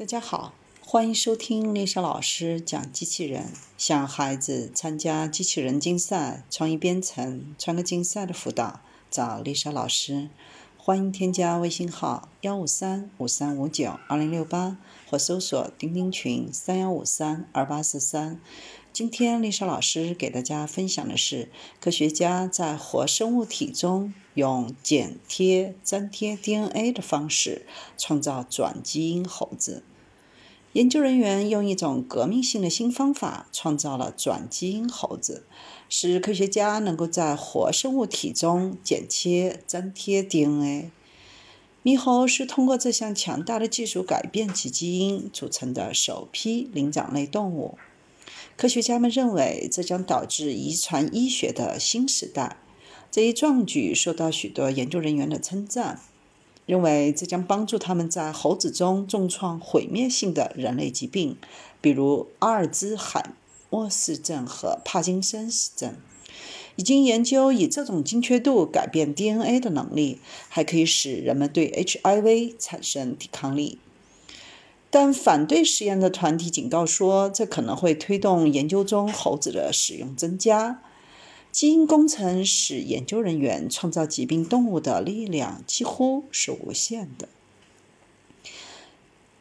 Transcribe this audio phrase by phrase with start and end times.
[0.00, 3.52] 大家好，欢迎收听丽莎老师讲机器人。
[3.76, 10.30] 想孩子参加机器人竞赛、创意编程、创客竞赛的辅导，找丽莎老师。
[10.78, 18.40] 欢迎添加微信号幺五三五三五九二零六八，或搜索钉钉群三幺五三二八四三。
[18.94, 27.66] 今天丽莎老师给大家分享的是，科学家在活生物体中用剪贴、粘贴 DNA 的方式
[27.98, 29.84] 创造转基因猴子。
[30.72, 35.44] 研究人员用一种革命性的新方法创造了转基因猴子，
[35.88, 40.90] 使科学家能够在活生物体中剪切、粘贴 DNA。
[41.82, 47.76] 猕猴是通过这项强大的技术改变其基因组成的首批灵长类动物。
[48.56, 52.58] 科学家们认为，这将导致遗传医学的新时代。
[53.10, 56.00] 这一壮举受到许多研究人员的称赞。
[56.70, 61.36] 认为这将帮助他们在猴子中重创毁灭性的人类疾病，
[61.80, 63.32] 比如阿尔兹海
[63.70, 65.96] 默氏症和帕金森氏症。
[66.76, 73.80] 已经研究以这种精确度改变 DNA 的能力，还可以使人们对 HIV 产生抵抗力。
[74.88, 80.80] 但反对实验的团体警告说，这可能会推动研究中猴子的使用增加。
[81.52, 87.28] 基因工程使研究人员创造疾病动物的力量几乎是无限的。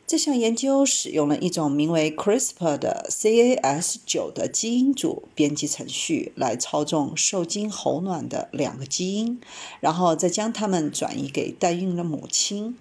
[0.07, 9.39] 这项研究使用了一种名为 CRISPR 的 Cas9 的基因组编辑程序来操纵受精猴卵的两个基因，
[9.79, 12.75] 然后再将它们转移给代孕的母亲。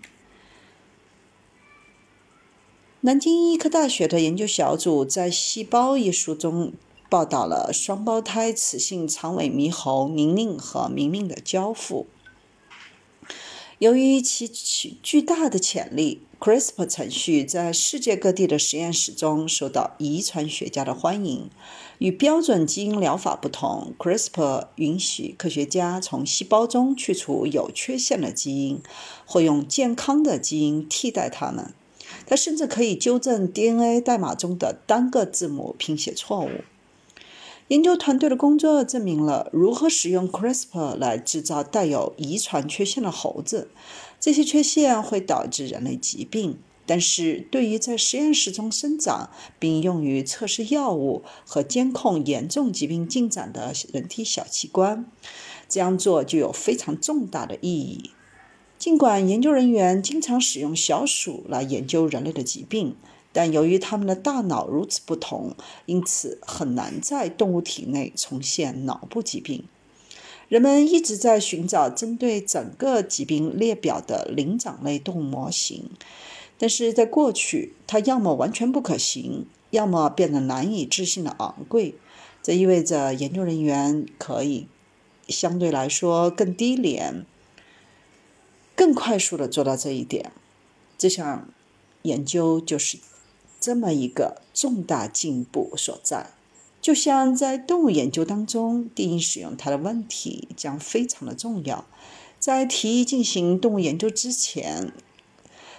[3.03, 6.73] 南京医科大学的研究小组在《细胞》一书中。
[7.09, 12.06] 报道了双胞胎雌性长尾猕猴宁宁和明明的交付。
[13.78, 21.48] 由于其其巨大的潜力，CRISPR 程序在世界各地的实验室中受到遗传学家的欢迎。
[21.98, 28.81] 与标准基因疗法不同，CRISPR 允许科学家从细胞中去除有缺陷的基因，
[29.25, 31.72] 或用健康的基因替代它们。
[32.27, 36.50] 它甚至可以纠正 DNA 代码中的单个字母拼写错误。
[37.69, 43.69] 研究团队的工作证明了如何使用 CRISPR 来制造带有遗传缺陷的猴子。
[44.19, 49.28] 这些缺陷会导致人类疾病，但是对于在实验室中生长
[49.59, 55.05] 并用于测试药物和监控严重疾病进展的人体小器官，
[55.69, 58.11] 这样做就有非常重大的意义。
[58.78, 62.97] 尽管研究人员经常使用小鼠来研究人类的疾病。
[63.38, 65.54] 但由于它们的大脑如此不同，
[65.87, 69.62] 因此很难在动物体内重现脑部疾病。
[70.49, 75.88] 人们一直在寻找针对整个疾病列表的灵长类动物模型，
[76.59, 81.94] 但是在过去，它要么完全不可行，要么变得难以置信的昂贵。
[82.43, 84.66] 这意味着研究人员可以
[85.28, 87.25] 相对来说更低廉、
[88.75, 90.32] 更快速地做到这一点。
[90.98, 91.48] 这项
[92.03, 92.98] 研究就是。
[93.69, 96.31] 这么一个重大进步所在，
[96.81, 101.84] 就像在动物研究当中，定义使用它的问题将非常的重要。
[102.39, 104.91] 在提议进行动物研究之前，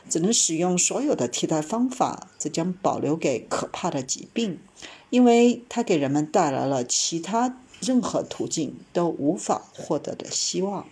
[0.07, 4.59] 只能使用所有的替代方法，这将保留给可怕的疾病，
[5.09, 10.85] 因为它给人们带来了其他任何途径都无法获得的希望。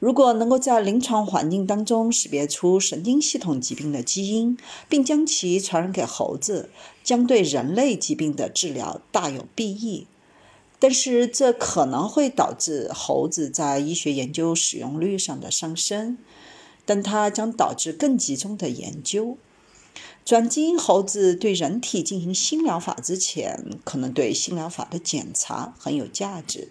[0.00, 6.68] 如果能够在临床环境当中识别出神经系统疾病的基因，并将其传染给猴子，
[7.02, 10.06] 将对人类疾病的治疗大有裨益。
[10.78, 16.18] 但是，这可能会导致猴子在医学研究使用率上的上升，
[16.84, 19.38] 但它将导致更集中的研究。
[20.26, 26.68] 转基因猴子对人体进行新疗法之前，可能对新疗法的检查很有价值。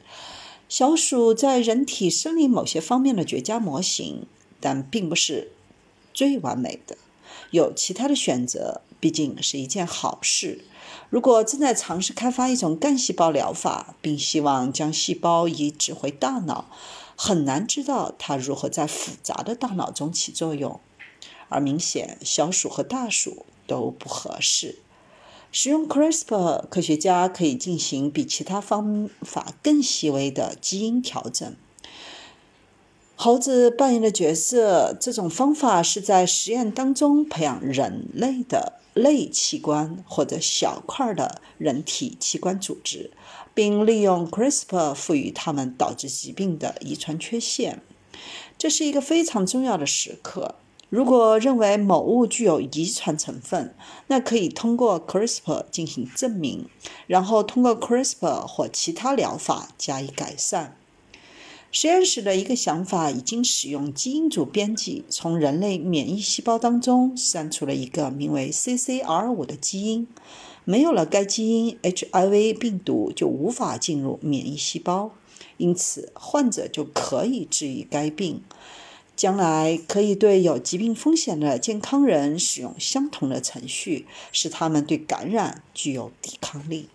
[0.74, 4.26] 小鼠在人体生理某些方面的绝佳模型，
[4.60, 5.52] 但并不是
[6.16, 6.98] 最完美的。
[7.52, 10.66] 有其他的选择，毕竟是一件好事。
[11.12, 16.66] 如果正在尝试开发一种干细胞疗法，并希望将细胞移植回大脑，
[17.16, 20.80] 很难知道它如何在复杂的大脑中起作用。
[21.50, 24.80] 而明显，小鼠和大鼠都不合适。
[25.56, 31.56] 使用 CRISPR，科学家可以进行比其他方法更细微的基因调整。
[33.16, 43.12] 猴子扮演的角色，这种方法是在实验当中培养人类的类器官或者小块的人体器官组织，
[43.54, 47.80] 并利用 CRISPR 赋予它们导致疾病的遗传缺陷。
[48.58, 50.56] 这是一个非常重要的时刻。
[50.94, 53.74] 如果认为某物具有遗传成分，
[54.06, 56.68] 那可以通过 CRISPR 进行证明，
[57.08, 60.78] 然后通过 CRISPR 或其他疗法加以改善。
[61.72, 70.08] 实验室的一个想法已经使用基因组编辑，从人类免疫细胞当中删除了一个名为 CCR5 的基因。
[70.64, 75.10] 没有了该基因，HIV 病毒就无法进入免疫细胞，
[75.58, 78.44] 因此患者就可以治愈该病。
[79.16, 86.90] 将来可以对有疾病风险的健康人使用相同的程序，使他们对感染具有抵抗力。